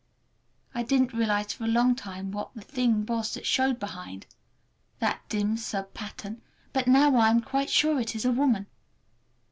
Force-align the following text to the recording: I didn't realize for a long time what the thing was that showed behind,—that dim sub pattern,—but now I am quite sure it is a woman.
I 0.73 0.81
didn't 0.81 1.13
realize 1.13 1.53
for 1.53 1.65
a 1.65 1.67
long 1.67 1.93
time 1.95 2.31
what 2.31 2.55
the 2.55 2.61
thing 2.63 3.05
was 3.05 3.35
that 3.35 3.45
showed 3.45 3.79
behind,—that 3.79 5.21
dim 5.29 5.57
sub 5.57 5.93
pattern,—but 5.93 6.87
now 6.87 7.15
I 7.17 7.29
am 7.29 7.39
quite 7.41 7.69
sure 7.69 7.99
it 7.99 8.15
is 8.15 8.25
a 8.25 8.31
woman. 8.31 8.65